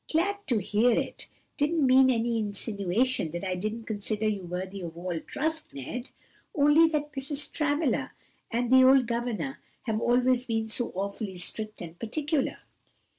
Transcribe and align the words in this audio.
"Glad 0.11 0.37
to 0.47 0.57
hear 0.57 0.89
it! 0.93 1.27
didn't 1.57 1.85
mean 1.85 2.09
any 2.09 2.39
insinuation 2.39 3.29
that 3.33 3.43
I 3.43 3.53
didn't 3.53 3.83
consider 3.83 4.27
you 4.27 4.41
worthy 4.41 4.81
of 4.81 4.97
all 4.97 5.19
trust, 5.19 5.75
Ned; 5.75 6.09
only 6.55 6.87
that 6.89 7.11
Mrs. 7.13 7.51
Travilla 7.53 8.11
and 8.49 8.71
the 8.71 8.83
old 8.83 9.05
governor 9.05 9.59
have 9.83 10.01
always 10.01 10.45
been 10.45 10.69
so 10.69 10.89
awfully 10.95 11.37
strict 11.37 11.83
and 11.83 11.99
particular." 11.99 12.57